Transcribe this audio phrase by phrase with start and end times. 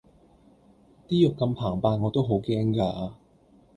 [1.07, 3.11] 啲肉咁澎湃我都好驚㗎